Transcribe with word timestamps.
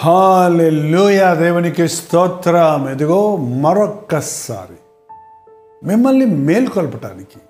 Hallelujah 0.00 1.34
దేవునికి 1.34 1.88
స్తోత్రం. 1.88 2.88
ఎదుగో 2.88 3.36
మరొక్కసారి. 3.36 4.76
మిమ్మల్ని 5.86 6.24
మేల్కొల్పటానికి 6.24 7.40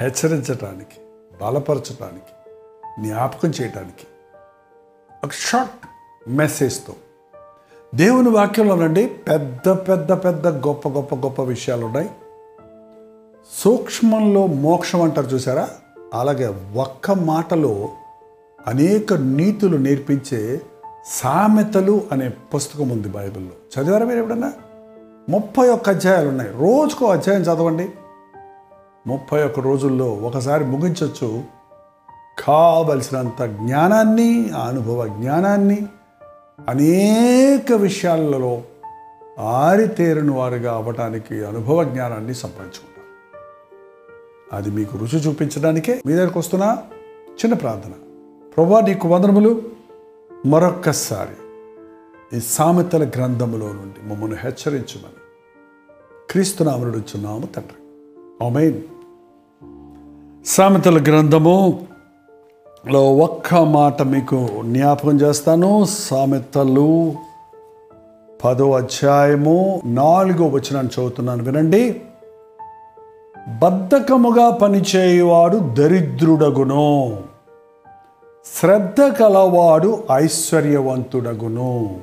హెచ్చరించటానికి 0.00 1.00
బలపరచటానికి 1.42 2.60
జ్ఞాపకం 3.02 3.48
చేయటానికి 3.48 4.06
ఒక 5.24 5.32
షార్ట్ 5.32 5.86
మెసేజ్తో 6.30 6.92
దేవుని 7.94 8.28
వాక్యంలో 8.28 8.76
నుండి 8.76 9.06
పెద్ద 9.06 9.70
పెద్ద 9.70 10.12
పెద్ద 10.12 10.46
గొప్ప 10.46 10.88
గొప్ప 10.88 11.14
గొప్ప 11.14 11.42
విషయాలు 11.42 11.86
ఉన్నాయి. 11.86 12.10
సూక్ష్మంలో 13.58 14.46
మోక్షం 14.46 15.02
అంటారు 15.02 15.26
చూసారా? 15.26 15.68
అలాగే 16.14 16.54
ఒక్క 16.76 17.10
మాటలో 17.10 17.88
అనేక 18.66 19.12
నీతులు 19.12 19.76
నేర్పించే 19.76 20.60
సామెతలు 21.06 22.02
అనే 22.12 22.28
పుస్తకం 22.28 22.88
ఉంది 22.88 23.08
బైబిల్లో. 23.08 23.82
చదివారా 23.82 24.06
మీరు 24.06 24.18
ఎప్పుడన్నా? 24.18 24.52
ముప్పై 25.28 25.68
ఒక్క 25.68 25.88
అధ్యాయాలు 25.88 26.28
ఉన్నాయి. 26.28 26.50
రోజుకో 26.50 27.06
అధ్యాయం 27.06 27.42
చదవండి. 27.42 27.88
ముప్పై 29.06 29.44
ఒక్క 29.44 29.60
రోజుల్లో 29.60 30.06
ఒకసారి 30.06 30.64
ముగించవచ్చు 30.64 31.42
కావలసినంత 32.44 33.42
జ్ఞానాన్ని 33.42 34.50
ఆ 34.56 34.68
అనుభవ 34.68 35.06
జ్ఞానాన్ని 35.06 35.86
అనేక 36.68 37.72
విషయాలలో 37.72 38.62
ఆరితేరిన 39.38 40.30
వారుగా 40.30 40.74
అవ్వటానికి 40.74 41.44
అనుభవ 41.44 41.84
జ్ఞానాన్ని 41.84 42.34
సంపాదించుకుంటారు. 42.34 43.02
అది 44.52 44.70
మీకు 44.70 44.98
రుచి 44.98 45.18
చూపించడానికే 45.18 46.02
మీ 46.06 46.12
దగ్గరకు 46.12 46.38
వస్తున్న. 46.38 46.78
చిన్న 47.32 47.54
ప్రార్థన. 47.54 47.90
ప్రభా 48.56 48.80
నీకు 48.80 49.08
వందనములు. 49.08 49.71
మరొక్కసారి 50.46 51.30
ఈ 52.36 52.40
సామెతల 52.40 53.08
గ్రంథములో 53.08 53.66
నుండి 53.66 54.08
మమ్మల్ని 54.08 54.36
హెచ్చరించమని 54.36 55.20
క్రీస్తునామనుడుచున్నాము 56.30 57.46
తండ్రి. 57.46 57.76
ఆమెన్. 58.46 58.82
సామెతల 60.46 61.02
గ్రంథము 61.02 61.86
లో 62.90 63.14
ఒక్క 63.14 63.54
మాట 63.54 64.02
మీకు 64.02 64.48
జ్ఞాపకం 64.64 65.20
చేస్తాను. 65.20 65.84
సామెతలు 65.84 67.14
పదో 68.44 68.72
అధ్యాయము 68.72 69.82
నాలుగో 69.84 70.46
వచనాన్ని 70.46 70.92
చదువుతున్నాను 70.92 71.44
వినండి. 71.44 72.02
బద్ధకముగా 73.62 74.50
పనిచేయువాడు 74.50 75.56
దరిద్రుడగును. 75.56 77.22
శ్రద్ధ 78.44 79.00
కలవాడు 79.00 80.04
ఐశ్వర్యవంతుడగును. 80.12 82.00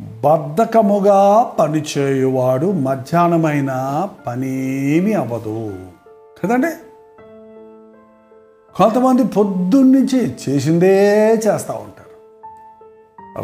బద్ధకముగా 0.00 1.42
పనిచేయువాడు 1.58 2.66
మధ్యాహ్నమైన 2.66 3.70
పనేమి 4.26 5.12
అవ్వదు. 5.12 5.78
కదండి? 6.42 6.70
కొంతమంది 8.76 9.24
పొద్దున్నుంచి 9.24 10.36
చేసిందే 10.48 11.34
చేస్తూ 11.34 11.74
ఉంటారు. 11.74 12.06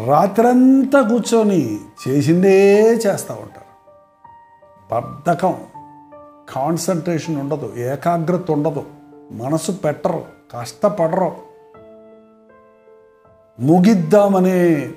రాత్రంతా 0.06 1.02
కూర్చొని 1.02 1.78
చేసిందే 2.08 2.83
చేస్తూ 2.92 3.34
ఉంటారు. 3.34 3.62
బద్ధకం 4.94 5.55
కాన్సన్ట్రేషన్ 6.55 7.36
ఉండదు 7.36 7.72
ఏకాగ్రత 7.77 8.50
ఉండదు 8.50 8.84
మనసు 9.33 9.72
పెట్టరు. 9.72 10.42
కష్టపడరు. 10.53 11.33
ముగిద్దామనే 13.61 14.91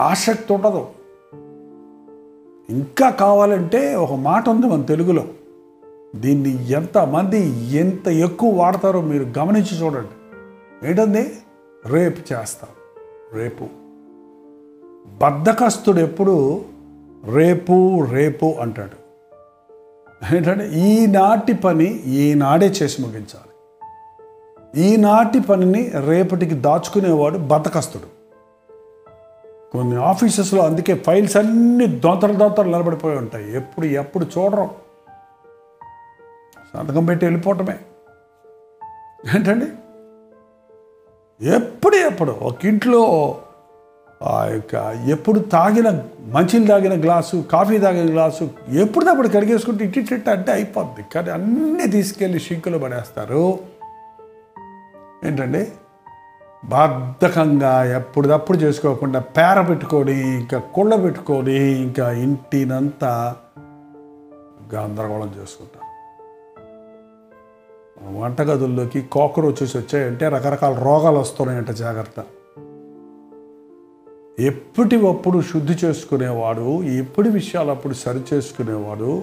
ఆసక్తి 0.00 0.52
ఉండదు 0.52 0.86
ఇంకా 2.70 3.10
కావాలంటే 3.10 3.94
ఒక 3.94 4.12
మాట 4.12 4.48
ఉంది 4.48 4.66
మన 4.66 4.82
తెలుగులో. 4.82 5.24
దీన్ని 6.16 6.70
ఎంతమంది 6.70 7.46
ఎంత 7.76 8.08
ఎక్కువ 8.08 8.54
వాడతారో 8.54 9.00
మీరు 9.00 9.26
గమనించి 9.38 9.82
చూడండి. 9.82 10.08
ఏంటండి? 10.90 11.32
రేపు 11.86 12.32
చేస్తాం. 12.32 12.70
రేపు. 13.32 13.66
బద్ధకస్తుడు 15.18 16.00
ఎప్పుడు 16.00 16.64
రేపు 17.24 18.06
రేపు 18.10 18.54
అంటాడు. 18.60 19.00
ఏంటంటే 20.36 20.70
ఈనాటి 20.72 21.52
పని 21.52 22.02
ఈనాడే 22.02 22.66
చేసి 22.66 23.02
ముగించాలి. 23.02 23.49
ఈనాటి 24.76 25.40
పనిని 25.40 25.92
రేపటికి 26.04 26.54
దాచుకునేవాడు 26.54 27.38
బతకస్తుడు. 27.38 28.20
కొన్ని 29.72 29.96
ఆఫీసెస్లో 29.96 30.64
అందుకే 30.64 30.94
ఫైల్స్ 30.94 31.36
అన్ని 31.36 31.86
దొంతలు 31.86 32.32
దొంతలు 32.32 32.64
నిలబడిపోయి 32.64 33.16
ఉంటాయి. 33.16 33.56
ఎప్పుడు 33.56 33.86
ఎప్పుడు 33.86 34.26
చూడరు. 34.38 34.70
సంతకం 36.74 37.04
పెట్టి 37.04 37.26
వెళ్ళిపోవటమే. 37.26 37.78
ఏంటండి? 39.36 39.66
ఎప్పుడు 41.46 41.94
ఎప్పుడు 41.94 42.30
ఒక 42.30 42.66
ఇంట్లో 42.66 43.36
ఆ 44.22 44.44
యొక్క 44.44 44.74
ఎప్పుడు 45.08 45.38
తాగిన 45.38 46.02
మంచిని 46.20 46.66
తాగిన 46.66 47.02
గ్లాసు 47.02 47.44
కాఫీ 47.52 47.78
తాగిన 47.78 48.12
గ్లాసు 48.12 48.50
ఎప్పుడప్పుడు 48.68 49.28
కడిగేసుకుంటే 49.28 49.84
ఇట్టి 49.84 50.30
అంటే 50.30 50.52
అయిపోద్ది. 50.52 51.04
కానీ 51.14 51.30
అన్నీ 51.30 51.86
తీసుకెళ్ళి 51.86 52.40
షింకులు 52.40 52.78
పడేస్తారు. 52.78 53.58
ఏంటండి? 55.24 55.72
బద్ధకంగా 56.64 57.96
ఎప్పుడప్పుడు 57.96 58.58
చేసుకోకుండా 58.58 59.20
పేర 59.20 59.60
పెట్టుకొని 59.60 60.40
ఇంకా 60.40 60.58
కుళ్ళ 60.58 60.94
పెట్టుకొని 60.94 61.60
ఇంకా 61.60 62.12
ఇంటినంతా 62.12 63.36
గందరగోళం 64.74 65.34
చేసుకుంటారు. 65.42 65.90
వంటగదుల్లోకి 68.18 69.08
కాక్రోచెస్ 69.12 69.76
వచ్చాయంటే 69.76 70.28
రకరకాల 70.28 70.82
రోగాలు 70.82 71.18
వస్తున్నాయంట 71.18 71.70
జాగ్రత్త. 71.70 72.24
ఎప్పటికప్పుడు 74.40 75.40
శుద్ధి 75.40 75.86
చేసుకునేవాడు 75.86 76.82
ఎప్పటి 76.82 77.28
విషయాలు 77.28 77.70
అప్పుడు 77.70 77.94
సరి 77.94 78.20
చేసుకునేవాడు 78.34 79.22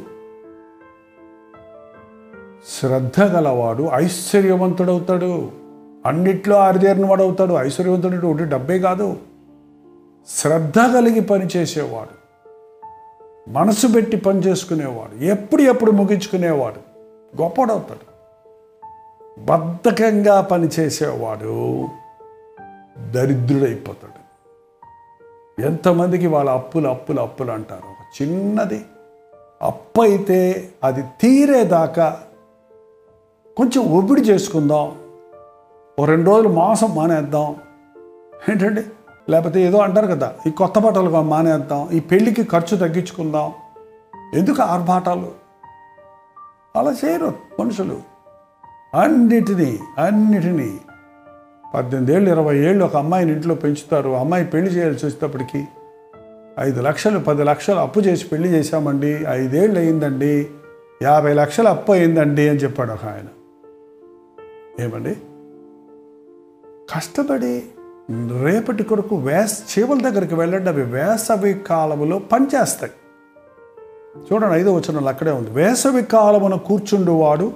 శ్రద్ధ 2.80 3.22
గలవాడు 3.22 3.90
ఐశ్వర్యవంతుడవుతాడు. 3.94 5.67
అన్నిట్లో 6.07 6.56
ఆరిదేరిన 6.56 7.06
వాడు 7.06 7.23
అవుతాడు 7.23 7.53
ఐశ్వర్యవంతుడు 7.53 8.28
ఒకటి 8.28 8.45
డబ్బే 8.45 8.79
కాదు. 8.79 9.18
శ్రద్ధ 10.28 10.79
కలిగి 10.79 11.19
పనిచేసేవాడు. 11.19 12.18
మనసు 13.50 13.88
పెట్టి 13.88 14.18
పని 14.18 14.40
చేసుకునేవాడు 14.40 15.23
ఎప్పుడు 15.23 15.62
ఎప్పుడు 15.62 15.91
ముగించుకునేవాడు. 15.91 16.79
గొప్పడవుతాడు 17.41 18.07
బద్ధకంగా 19.40 20.41
పనిచేసేవాడు. 20.41 21.88
దరిద్రుడైపోతాడు. 23.12 24.18
ఎంతమందికి 25.62 26.28
వాళ్ళ 26.28 26.50
అప్పులు 26.50 26.88
అప్పులు 26.88 27.19
అప్పులు 27.19 27.51
అంటారు. 27.51 27.81
ఒక 27.81 28.22
చిన్నది. 28.22 28.85
అప్పు 29.62 30.01
అయితే 30.01 30.69
అది 30.84 31.01
తీరేదాకా 31.01 32.19
కొంచెం 33.57 33.97
ఒబిడి 33.97 34.22
చేసుకుందాం. 34.22 35.06
ఓ 36.00 36.06
రెండు 36.06 36.30
రోజులు 36.30 36.50
మాసం 36.50 36.96
మానేద్దాం. 36.96 37.56
ఏంటండి? 38.50 38.81
లేకపోతే 39.30 39.62
ఏదో 39.62 39.78
అంటారు 39.78 40.08
కదా 40.08 40.34
ఈ 40.47 40.50
కొత్త 40.50 40.80
బట్టలు 40.80 41.09
మానేద్దాం 41.09 41.90
ఈ 41.91 42.00
పెళ్ళికి 42.00 42.44
ఖర్చు 42.44 42.78
తగ్గించుకుందాం. 42.78 43.52
ఎందుకు 44.34 44.62
ఆర్భాటాలు? 44.62 45.31
అలా 46.75 46.96
చేయరు 47.06 47.34
మనుషులు. 47.59 48.02
అన్నిటినీ 48.96 49.80
అన్నిటినీ 49.97 50.80
పద్దెనిమిది 51.74 52.13
ఏళ్ళు 52.13 52.30
ఇరవై 52.30 52.57
ఏళ్ళు 52.57 52.86
ఒక 52.86 52.96
అమ్మాయిని 52.96 53.34
ఇంట్లో 53.34 53.56
పెంచుతారు. 53.56 54.09
అమ్మాయి 54.09 54.45
పెళ్ళి 54.45 54.72
చేయాల్సి 54.72 55.06
వచ్చేటప్పటికి 55.06 55.68
ఐదు 56.60 56.81
లక్షలు 56.81 57.19
పది 57.19 57.44
లక్షలు 57.44 57.80
అప్పు 57.80 58.00
చేసి 58.00 58.27
పెళ్ళి 58.27 58.50
చేశామండి. 58.50 59.25
ఐదేళ్ళు 59.30 59.80
అయిందండి. 59.80 60.48
యాభై 61.01 61.33
లక్షలు 61.33 61.68
అప్పు 61.68 61.92
అయిందండి 61.92 62.50
అని 62.50 62.60
చెప్పాడు 62.60 62.92
ఒక 62.92 63.06
ఆయన. 63.06 63.25
ఏమండి? 64.83 65.18
కష్టపడి 66.95 67.63
రేపటి 68.44 68.84
కొరకు 68.84 69.16
వేస 69.16 69.80
చేపల 69.80 70.00
దగ్గరికి 70.01 70.36
వెళ్ళండి. 70.36 70.69
అవి 70.69 70.81
వేసవి 70.81 71.54
కాలములో 71.54 72.19
పనిచేస్తాయి. 72.19 72.92
చూడండి 74.19 74.56
ఐదో 74.56 74.74
వచనంలో 74.74 75.10
అక్కడే 75.10 75.31
ఉంది. 75.31 75.50
వేసవి 75.50 76.04
కాలమున 76.04 76.56
కూర్చుండేవాడు 76.56 77.51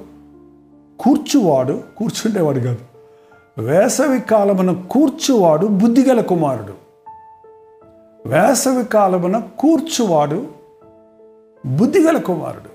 కూర్చువాడు 0.99 1.83
కూర్చుండేవాడు 1.97 2.59
కాదు. 2.59 2.77
వేసవి 3.61 4.19
కాలమున 4.19 4.71
కూర్చువాడు 4.91 5.67
బుద్ధిగల 5.67 6.21
కుమారుడు. 6.21 6.73
వేసవి 8.29 8.83
కాలమున 8.83 9.39
కూర్చువాడు 9.59 10.47
బుద్ధిగల 11.65 12.17
కుమారుడు. 12.17 12.70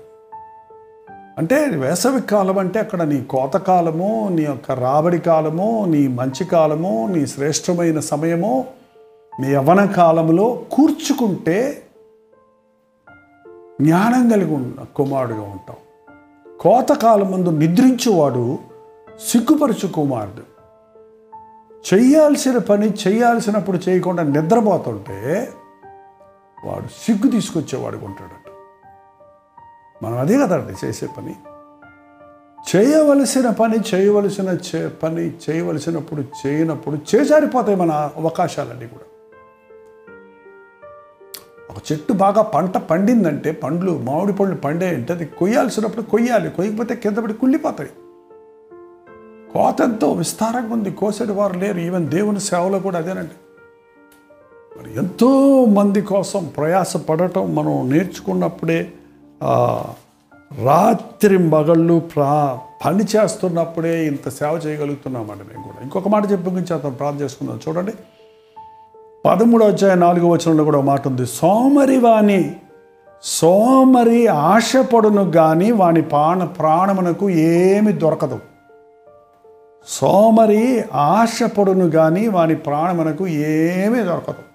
అంటే 1.37 1.67
వేసవి 1.67 2.21
కాలం 2.21 2.57
అంటే 2.57 2.79
అక్కడ 2.79 3.03
నీ 3.03 3.21
కోతకాలము 3.21 4.29
నీ 4.31 4.41
యొక్క 4.41 4.71
రాబడి 4.71 5.19
కాలము 5.19 5.85
నీ 5.85 6.07
మంచి 6.07 6.45
కాలము 6.45 7.07
నీ 7.11 7.27
శ్రేష్టమైన 7.27 7.99
సమయము 7.99 8.65
నీ 9.39 9.53
యవన 9.53 9.85
కాలంలో 9.85 10.63
కూర్చుకుంటే 10.71 11.83
జ్ఞానం 13.81 14.29
కలిగి 14.29 14.53
ఉన్న 14.53 14.83
కుమారుడుగా 14.95 15.41
ఉంటాం 15.41 15.75
కోతకాలం 16.59 17.31
ముందు 17.31 17.49
నిద్రించువాడు 17.49 18.57
సిగ్గుపరచు 19.27 19.87
కుమారుడు. 19.87 20.57
చేయాల్సిన 21.93 22.57
పని 22.57 22.93
చేయాల్సినప్పుడు 23.07 23.79
చేయకుండా 23.89 24.23
నిద్రపోతుంటే 24.23 25.49
వాడు 26.65 26.87
సిగ్గు 26.87 27.31
తీసుకొచ్చేవాడు 27.31 27.97
ఉంటాడు. 27.97 28.46
మనం 30.03 30.17
అదే 30.17 30.37
కదండి 30.37 30.87
చేసే 30.87 31.07
పని. 31.17 31.35
చేయవలసిన 32.75 33.49
పని 33.49 33.77
చేయవలసిన 33.95 34.57
చే 34.75 34.87
పని 34.87 35.33
చేయవలసినప్పుడు 35.49 36.21
చేయనప్పుడు 36.21 36.97
చేజారిపోతాయి 37.15 37.77
మన 37.77 38.11
అవకాశాలన్నీ 38.17 38.87
కూడా. 38.87 39.03
ఒక 41.69 41.91
చెట్టు 41.91 42.13
బాగా 42.13 42.41
పంట 42.41 42.77
పండిందంటే 42.77 43.51
పండ్లు 43.51 43.91
మామిడి 43.91 44.33
పళ్ళు 44.33 44.55
పండే 44.55 44.89
అంటే 44.89 45.13
అది 45.13 45.25
కొయ్యాల్సినప్పుడు 45.25 46.01
కొయ్యాలి 46.01 46.49
కొయ్యకపోతే 46.49 46.95
కింద 46.95 47.17
పడి 47.17 47.33
కుళ్ళిపోతాయి. 47.33 47.89
కోత 49.53 49.81
ఎంతో 49.81 50.11
విస్తారంగా 50.11 50.73
ఉంది 50.73 50.91
కోసేటి 50.91 51.31
వారు 51.31 51.59
లేరు 51.59 51.77
ఈవెన్ 51.77 52.07
దేవుని 52.07 52.39
సేవలో 52.39 52.79
కూడా 52.79 52.97
అదేనండి. 52.97 53.31
మరి 54.79 54.97
ఎంతో 54.97 55.65
మంది 55.65 56.01
కోసం 56.01 56.51
ప్రయాస 56.57 56.97
పడటం 56.97 57.55
మనం 57.55 57.89
నేర్చుకున్నప్పుడే 57.89 58.93
రాత్రి 60.63 61.37
మగళ్ళు 61.37 61.99
ప్రా 61.99 62.59
పని 62.85 63.03
చేస్తున్నప్పుడే 63.15 64.07
ఇంత 64.07 64.29
సేవ 64.29 64.61
చేయగలుగుతున్నామండి 64.65 65.43
మేము 65.43 65.63
కూడా. 65.63 65.83
ఇంకొక 65.83 66.07
మాట 66.07 66.31
చెప్పి 66.31 66.49
గురించి 66.49 66.73
అతను 66.73 66.91
ప్రార్థన 66.91 67.21
చేసుకుందాం. 67.21 67.59
చూడండి. 67.67 67.93
పదమూడో 69.25 69.65
అధ్యాయ 69.65 69.95
నాలుగో 69.95 70.29
వచనంలో 70.29 70.63
కూడా 70.63 70.77
ఒక 70.77 70.83
మాట 70.83 71.07
ఉంది. 71.07 71.25
సోమరి 71.25 71.97
వాణి 71.97 72.55
సోమరి 73.23 74.27
ఆశపడును 74.27 75.31
కానీ 75.31 75.71
వాని 75.71 76.01
ప్రాణ 76.01 76.43
ప్రాణమునకు 76.43 77.29
ఏమి 77.29 77.91
దొరకదు. 77.91 78.39
సోమరి 79.87 80.83
ఆశపడును 80.93 81.89
కానీ 81.89 82.27
వాని 82.27 82.55
ప్రాణమునకు 82.55 83.27
ఏమీ 83.27 83.99
దొరకదు. 83.99 84.47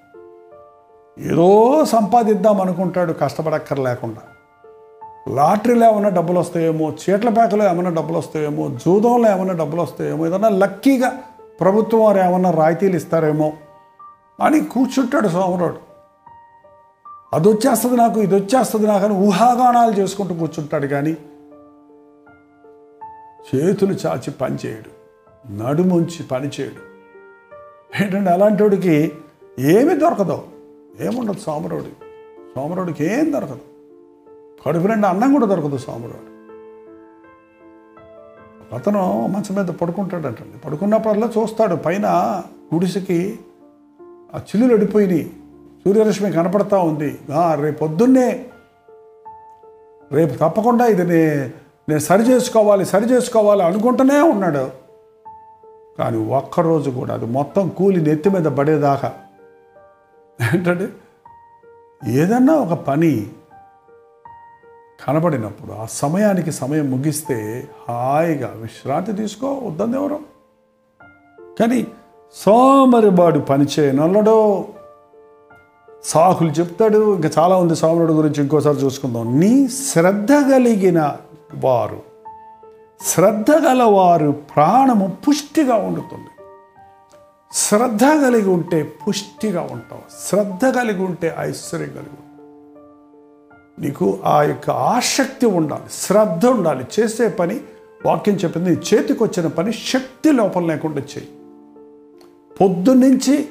ఏదో 1.18 1.84
సంపాదిద్దాం 1.84 2.60
అనుకుంటాడు 2.60 3.12
కష్టపడక్కర్ 3.12 3.78
లేకుండా 3.78 4.20
లాటరీలో 5.26 5.90
ఏమైనా 5.90 6.08
డబ్బులు 6.08 6.38
వస్తాయేమో 6.38 6.90
చీట్ల 7.00 7.28
పేకలో 7.28 7.64
ఏమైనా 7.64 7.90
డబ్బులు 7.90 8.18
వస్తాయేమో 8.18 8.68
జూదంలో 8.84 9.30
ఏమైనా 9.30 9.52
డబ్బులు 9.52 9.82
వస్తాయేమో 9.82 10.26
ఏదైనా 10.26 10.48
లక్కీగా 10.48 11.10
ప్రభుత్వం 11.60 12.00
వారు 12.00 12.18
ఏమైనా 12.18 12.50
రాయితీలు 12.50 12.96
ఇస్తారేమో 12.96 13.48
అని 14.38 14.60
కూర్చుంటాడు 14.64 15.28
సోమరాడు 15.28 15.80
అది 17.34 17.48
వచ్చేస్తుంది 17.48 17.96
నాకు 17.96 18.18
ఇది 18.20 18.34
వచ్చేస్తుంది 18.34 18.86
నాకు 18.86 19.04
అని 19.04 19.14
ఊహాగానాలు 19.26 19.92
చేసుకుంటూ 19.92 20.34
కూర్చుంటాడు 20.34 20.86
కానీ 20.86 21.12
చేతులు 23.48 23.94
చాచి 24.06 24.30
పని 24.30 24.56
చేయడు 24.66 24.90
నడుముంచి 25.52 26.28
పనిచేయడు 26.28 26.82
ఏంటంటే 27.96 28.30
అలాంటి 28.30 28.62
వాడికి 28.62 28.96
ఏమీ 29.58 29.94
దొరకదు 29.94 30.38
ఏముండదు 31.00 31.38
సోమరుడు 31.38 31.90
సోమరుడికి 32.54 33.04
ఏం 33.06 33.32
దొరకదు. 33.32 33.64
కడుపు 34.66 34.86
నిండా 34.86 35.08
అన్నం 35.08 35.30
కూడా 35.32 35.46
దొరకదు 35.46 35.78
సోమరుడు 35.78 36.32
అతను 38.74 39.00
మంచం 39.26 39.54
మీద 39.54 39.70
పడుకుంటాడంటండి. 39.80 40.58
పడుకున్నప్పుడల్లా 40.64 41.28
చూస్తాడు 41.38 41.76
పైన 41.76 42.06
గుడిసెకి 42.74 43.38
ఆ 44.34 44.38
చిల్లులు 44.38 44.72
అడిపోయినాయి 44.74 45.24
సూర్యరశ్మి 45.84 46.28
కనపడతా 46.32 46.78
ఉంది. 46.90 47.10
రేపు 47.62 47.78
పొద్దున్నే 47.78 48.28
రేపు 50.12 50.34
తప్పకుండా 50.34 50.84
ఇది 50.86 51.04
నే 51.04 51.20
నేను 51.88 52.02
సరి 52.08 52.22
చేసుకోవాలి 52.22 52.84
సరి 52.84 53.06
చేసుకోవాలి 53.12 53.62
అనుకుంటూనే 53.62 54.18
ఉన్నాడు. 54.20 54.64
కానీ 55.98 56.18
ఒక్కరోజు 56.38 56.90
కూడా 56.90 57.14
అది 57.14 57.26
మొత్తం 57.26 57.68
కూలి 57.68 58.00
నెత్తి 58.00 58.30
మీద 58.30 58.44
పడేదాకా. 58.58 59.12
ఏంటంటే 60.54 60.88
ఏదన్నా 62.20 62.54
ఒక 62.54 62.74
పని 62.88 63.12
కనబడినప్పుడు 65.06 65.72
ఆ 65.72 65.86
సమయానికి 65.86 66.52
సమయం 66.52 66.90
ముగిస్తే 66.90 67.68
హాయిగా 67.88 68.52
విశ్రాంతి 68.56 69.12
తీసుకో 69.12 69.60
వద్దని 69.64 69.94
ఎవరు? 69.94 70.18
కానీ 71.60 71.86
సోమరిబాడు 72.34 73.38
పని 73.38 73.66
చేయనల్లడో 73.78 74.64
సాకులు 76.04 76.50
చెప్తాడు 76.50 77.14
ఇంకా 77.14 77.30
చాలా 77.38 77.56
ఉంది 77.56 77.76
సోమరుడు 77.76 78.12
గురించి 78.12 78.42
ఇంకోసారి 78.42 78.76
చూసుకుందాం. 78.76 79.40
నీ 79.40 79.68
శ్రద్ధ 79.68 80.32
కలిగిన 80.32 81.16
వారు 81.54 82.02
శ్రద్ధ 83.06 83.50
గలవారు 83.50 84.30
ప్రాణము 84.30 85.16
పుష్టిగా 85.28 85.74
ఉండుతుంది. 85.74 86.28
శ్రద్ధ 87.52 88.04
కలిగి 88.04 88.48
ఉంటే 88.48 88.92
పుష్టిగా 89.08 89.60
ఉంటావు. 89.60 90.02
శ్రద్ధ 90.28 90.76
కలిగి 90.76 91.04
ఉంటే 91.04 91.34
ఐశ్వర్యం 91.38 91.88
కలిగి 91.88 92.00
ఉంటావు. 92.00 92.21
నీకు 93.78 94.18
ఆ 94.24 94.42
యొక్క 94.42 94.70
ఆసక్తి 94.70 95.46
ఉండాలి 95.46 95.82
శ్రద్ధ 95.92 96.46
ఉండాలి 96.46 96.86
చేసే 97.00 97.28
పని 97.28 97.60
వాక్యం 98.06 98.34
చెప్పింది 98.34 98.70
నీ 98.70 98.76
చేతికి 98.76 99.22
వచ్చిన 99.22 99.46
పని 99.46 99.72
శక్తి 99.72 100.32
లోపల 100.32 100.64
లేకుండా 100.64 101.00
చేయి. 101.00 101.28
పొద్దున్నుంచి 102.60 103.48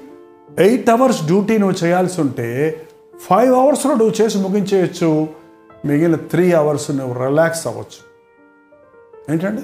ఎయిట్ 0.59 0.89
అవర్స్ 0.89 1.25
డ్యూటీ 1.25 1.57
నువ్వు 1.57 1.85
చేయాల్సి 1.85 2.21
ఉంటే 2.21 2.81
ఫైవ్ 3.15 3.55
అవర్స్లో 3.55 3.95
నువ్వు 3.95 4.23
చేసి 4.23 4.37
ముగించేయచ్చు. 4.37 5.27
మిగిలిన 5.85 6.15
త్రీ 6.15 6.51
అవర్స్ 6.51 6.91
నువ్వు 6.91 7.25
రిలాక్స్ 7.25 7.67
అవ్వచ్చు. 7.67 8.11
ఏంటండి? 9.31 9.61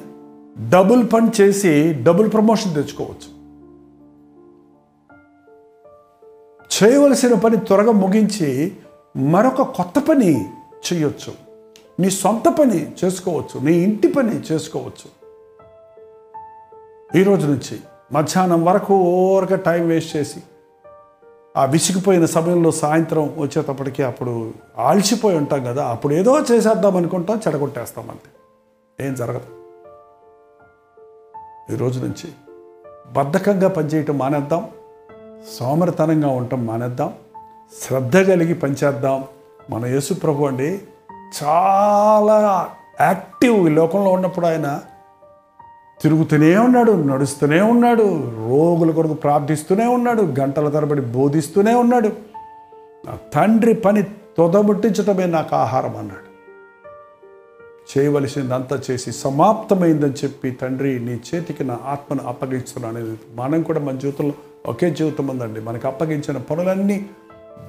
డబుల్ 0.70 1.06
పని 1.14 1.32
చేసి 1.42 1.94
డబుల్ 1.94 2.34
ప్రమోషన్ 2.34 2.76
తెచ్చుకోవచ్చు. 2.76 3.38
చేయవలసిన 6.84 7.34
పని 7.34 7.58
త్వరగా 7.58 7.92
ముగించి 7.92 8.72
మరొక 9.18 9.62
కొత్త 9.62 10.00
పని 10.10 10.50
చేయొచ్చు. 10.62 11.34
నీ 12.00 12.10
సొంత 12.10 12.58
పని 12.60 12.96
చేసుకోవచ్చు. 13.06 13.60
నీ 13.60 13.74
ఇంటి 13.74 14.08
పని 14.08 14.42
చేసుకోవచ్చు. 14.52 15.18
ఈరోజు 17.20 17.48
నుంచి 17.48 17.80
మధ్యాహ్నం 18.14 18.66
వరకు 18.66 18.98
ఓవర్గా 18.98 19.56
టైం 19.56 19.88
వేస్ట్ 19.88 20.16
చేసి 20.16 20.40
ఆ 21.58 21.66
విసిగిపోయిన 21.66 22.26
సమయంలో 22.26 22.72
సాయంత్రం 22.72 23.34
వచ్చేటప్పటికి 23.38 24.04
అప్పుడు 24.04 24.54
ఆల్చిపోయి 24.78 25.38
ఉంటాం 25.38 25.64
కదా 25.64 25.88
అప్పుడు 25.88 26.14
ఏదో 26.14 26.40
చేసేద్దాం 26.40 26.98
అనుకుంటాం 26.98 27.42
చెడగొట్టేస్తాం 27.48 28.10
అంతే. 28.10 28.30
ఏం 29.08 29.16
జరగదు. 29.16 29.64
ఈరోజు 31.74 32.00
నుంచి 32.00 32.34
బద్ధకంగా 33.12 33.68
పనిచేయటం 33.68 34.18
మానేద్దాం. 34.18 34.70
సోమరితనంగా 35.60 36.28
ఉండటం 36.28 36.66
మానేద్దాం. 36.66 37.14
శ్రద్ధ 37.74 38.18
కలిగి 38.18 38.54
పనిచేద్దాం. 38.54 39.24
మన 39.70 39.86
యేసు 39.86 40.14
ప్రభు 40.14 40.44
అండి 40.44 40.82
చాలా 41.44 42.70
యాక్టివ్ 43.02 43.68
ఈ 43.68 43.70
లోకంలో 43.70 44.12
ఉన్నప్పుడు 44.12 44.46
ఆయన 44.46 44.82
తిరుగుతూనే 46.02 46.58
ఉన్నాడు 46.58 46.92
నడుస్తూనే 46.92 47.62
ఉన్నాడు 47.62 48.04
రోగుల 48.38 48.92
కొరకు 48.92 49.14
ప్రార్థిస్తూనే 49.14 49.86
ఉన్నాడు 49.86 50.22
గంటల 50.40 50.70
తరబడి 50.70 51.02
బోధిస్తూనే 51.02 51.74
ఉన్నాడు. 51.74 52.08
నా 53.06 53.18
తండ్రి 53.34 53.74
పని 53.74 54.04
తొదముట్టించటమే 54.38 55.26
నాకు 55.26 55.56
ఆహారం 55.56 55.98
అన్నాడు. 55.98 56.28
చేయవలసిందంతా 57.92 58.82
చేసి 58.92 59.12
సమాప్తమైందని 59.12 60.14
చెప్పి 60.14 60.52
తండ్రి 60.52 61.00
నీ 61.00 61.20
చేతికి 61.30 61.64
నా 61.64 61.78
ఆత్మను 61.86 62.28
అప్పగించున్నాను 62.28 63.18
మనం 63.36 63.62
కూడా 63.62 63.80
మన 63.80 63.96
జీవితంలో 63.96 64.34
ఒకే 64.66 64.90
జీవితం 64.92 65.28
ఉందండి. 65.28 65.62
మనకు 65.62 65.88
అప్పగించిన 65.88 66.38
పనులన్నీ 66.38 67.06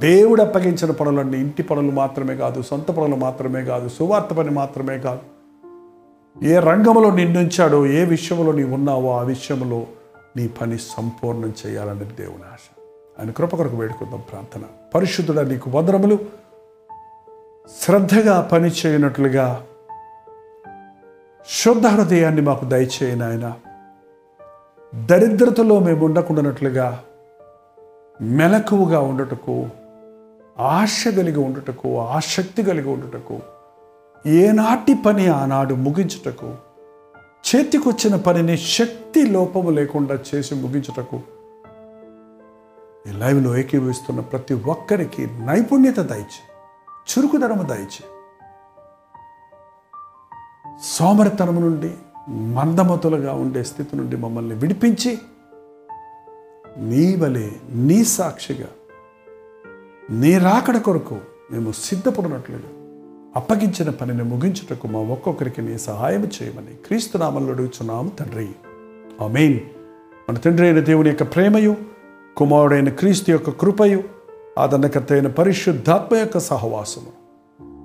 దేవుడు 0.00 0.42
అప్పగించిన 0.42 0.90
పనులన్నీ 0.90 1.38
ఇంటి 1.38 1.62
పనులు 1.62 1.90
మాత్రమే 1.90 2.36
కాదు 2.36 2.62
సొంత 2.62 2.90
పనులు 2.90 3.16
మాత్రమే 3.16 3.64
కాదు 3.64 3.88
సువార్త 3.88 4.34
పని 4.34 4.50
మాత్రమే 4.50 4.98
కాదు. 4.98 5.20
ఏ 6.44 6.58
రంగంలో 6.58 7.10
నిన్నుంచాడో 7.14 7.86
ఏ 7.86 8.04
విషయంలో 8.04 8.52
నీ 8.52 8.64
ఉన్నావో 8.64 9.18
ఆ 9.18 9.22
విషయంలో 9.22 9.86
నీ 10.36 10.48
పని 10.48 10.78
సంపూర్ణం 10.78 11.52
చేయాలనేది 11.66 12.14
దేవుని 12.14 12.42
ఆశ. 12.42 12.80
ఆయన 13.18 13.30
కృప 13.30 13.56
కొరకు 13.56 13.76
వేడుకుందాం 13.76 14.22
ప్రార్థన. 14.30 14.60
పరిశుద్ధుడ 14.94 15.40
నీకు 15.40 15.70
వందరములు 15.70 16.18
శ్రద్ధగా 17.80 18.40
పని 18.40 18.70
చేయనట్లుగా 18.86 19.64
శుద్ధ 21.48 21.86
హృదయాన్ని 21.86 22.40
మాకు 22.40 22.64
దయచేయనాయన 22.64 23.52
దరిద్రతలో 25.04 25.78
మేము 25.78 26.04
ఉండకుండానట్లుగా 26.04 27.00
మెలకువగా 28.20 29.00
ఉండటకు 29.00 29.54
ఆశ 30.70 31.02
కలిగి 31.08 31.38
ఉండటకు 31.38 31.88
ఆసక్తి 32.10 32.62
కలిగి 32.62 32.88
ఉండటకు 32.88 33.36
ఏనాటి 34.24 34.94
పని 34.94 35.26
ఆనాడు 35.28 35.74
ముగించుటకు 35.74 36.48
చేతికొచ్చిన 37.44 38.14
పనిని 38.16 38.56
శక్తి 38.56 39.20
లోపము 39.30 39.70
లేకుండా 39.70 40.14
చేసి 40.28 40.54
ముగించుటకు 40.54 41.18
ఈ 43.06 43.12
లైవ్లో 43.12 43.56
ఏకీభవిస్తున్న 43.56 44.20
ప్రతి 44.20 44.54
ఒక్కరికి 44.66 45.22
నైపుణ్యత 45.40 46.00
దయచి 46.10 46.42
చురుకుదనము 47.10 47.62
దయచి 47.62 48.02
సోమరతనము 50.88 51.60
నుండి 51.60 51.90
మందమతులుగా 52.56 53.32
ఉండే 53.34 53.62
స్థితి 53.62 53.96
నుండి 53.96 54.16
మమ్మల్ని 54.16 54.54
విడిపించి 54.54 55.12
నీ 56.78 57.16
వలె 57.16 57.50
నీ 57.72 58.04
సాక్షిగా 58.04 58.66
నీ 60.10 60.38
రాకడ 60.38 60.76
కొరకు 60.76 61.18
మేము 61.52 61.72
సిద్ధపడినట్లుగా 61.72 62.62
అప్పగించిన 63.36 63.90
పనిని 63.90 64.22
ముగించుటకు 64.22 64.86
మా 64.86 64.98
ఒక్కొక్కరికి 64.98 65.62
నీ 65.62 65.78
సహాయం 65.78 66.24
చేయమని 66.24 66.86
క్రీస్తునామంలో 66.86 67.52
అడుగుచున్నాము 67.52 68.08
తండ్రి. 68.08 68.48
ఆమెన్. 69.20 69.60
మన 70.28 70.36
తండ్రి 70.36 70.66
అయిన 70.66 70.80
దేవుని 70.80 71.08
యొక్క 71.08 71.34
ప్రేమయు 71.34 71.76
కుమారుడైన 72.36 72.88
క్రీస్తు 72.88 73.30
యొక్క 73.30 73.50
కృపయు 73.50 74.02
ఆదరణకర్త 74.58 75.12
అయిన 75.12 75.26
పరిశుద్ధాత్మ 75.26 76.16
యొక్క 76.16 76.38
సహవాసము 76.38 77.18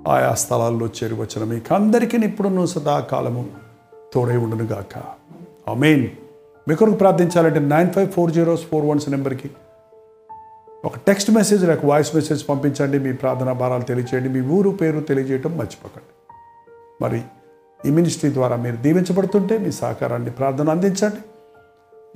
ఆయా 0.08 0.34
స్థలాల్లో 0.34 0.86
చేరువచ్చిన 0.86 1.44
మీకు 1.44 1.74
అందరికీ 1.74 2.16
ఇప్పుడున్న 2.16 2.64
సదాకాలము 2.64 3.46
తోడై 4.12 4.36
ఉండునుగాక. 4.36 4.98
ఆమెన్. 5.68 6.08
మీ 6.68 6.74
కొరకు 6.74 6.96
ప్రార్థించాలంటే 6.96 7.60
nine 7.60 7.90
five 7.90 8.10
four 8.10 8.30
zeros 8.30 8.62
four 8.62 8.84
ones 8.84 9.08
నెంబర్కి. 9.08 9.50
ఒక 10.84 10.96
టెక్స్ట్ 10.96 11.30
మెసేజ్ 11.30 11.64
లేక 11.64 11.86
వాయిస్ 11.86 12.14
మెసేజ్ 12.14 12.48
పంపించండి. 12.48 12.98
మీ 12.98 13.12
ప్రార్థనా 13.12 13.52
భారాలు 13.52 13.82
తెలియజేయండి 13.82 14.40
మీ 14.40 14.48
ఊరు 14.48 14.70
పేరు 14.70 15.00
తెలియజేయటం 15.00 15.58
మర్చిపోకండి. 15.58 16.12
మరి 17.04 17.22
ఈ 17.88 17.90
మినిస్ట్రీ 17.90 18.32
ద్వారా 18.32 18.56
మీరు 18.56 18.76
దీవించబడుతుంటే 18.76 19.58
మీ 19.58 19.72
సహకారాన్ని 19.72 20.30
ప్రార్థన 20.30 20.68
అందించండి. 20.68 21.22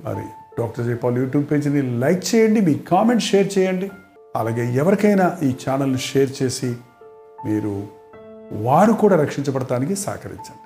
మరి 0.03 0.25
డాక్టర్ 0.59 0.85
జైపాల్ 0.85 1.17
యూట్యూబ్ 1.17 1.45
పేజీని 1.51 1.99
లైక్ 1.99 2.35
చేయండి. 2.35 2.61
మీ 2.61 2.73
కామెంట్ 2.73 3.23
షేర్ 3.23 3.57
చేయండి. 3.57 3.91
అలాగే 4.35 4.73
ఎవరికైనా 4.73 5.37
ఈ 5.43 5.55
ఛానల్ని 5.69 5.97
షేర్ 5.97 6.43
చేసి 6.43 6.75
మీరు 7.45 7.87
వారు 8.51 8.93
కూడా 8.93 9.15
రక్షించబడటానికి 9.15 9.95
సహకరించండి. 9.95 10.65